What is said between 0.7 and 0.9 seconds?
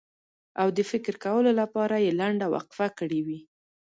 د